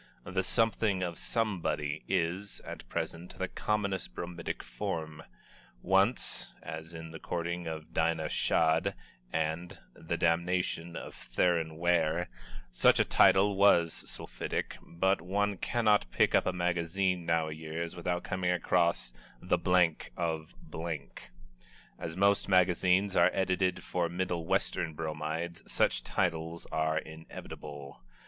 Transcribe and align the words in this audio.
"The 0.23 0.41
Something 0.43 1.03
of 1.03 1.19
Somebody" 1.19 2.03
is, 2.07 2.59
at 2.61 2.89
present, 2.89 3.37
the 3.37 3.47
commonest 3.47 4.15
bromidic 4.15 4.63
form. 4.63 5.21
Once, 5.83 6.55
as 6.63 6.91
in 6.91 7.11
"The 7.11 7.19
Courting 7.19 7.67
of 7.67 7.93
Dinah 7.93 8.29
Shadd" 8.29 8.95
and 9.31 9.77
"The 9.93 10.17
Damnation 10.17 10.95
of 10.95 11.13
Theron 11.13 11.77
Ware," 11.77 12.29
such 12.71 12.99
a 12.99 13.05
title 13.05 13.55
was 13.55 13.93
sulphitic, 14.09 14.75
but 14.81 15.21
one 15.21 15.57
cannot 15.57 16.09
pick 16.09 16.33
up 16.33 16.47
a 16.47 16.51
magazine, 16.51 17.23
nowayears, 17.27 17.95
without 17.95 18.23
coming 18.23 18.49
across 18.49 19.13
"The 19.39 19.59
of" 20.17 20.55
As 21.99 22.17
most 22.17 22.49
magazines 22.49 23.15
are 23.15 23.29
edited 23.31 23.83
for 23.83 24.09
Middle 24.09 24.47
Western 24.47 24.95
Bromides, 24.95 25.61
such 25.71 26.03
titles 26.03 26.65
are 26.71 26.97
inevitable. 26.97 28.01